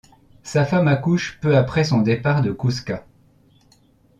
[0.41, 3.05] Sa femme accouche peu après son départ de Kouzka.